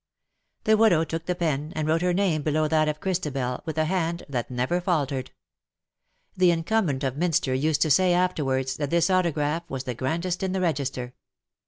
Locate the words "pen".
1.35-1.73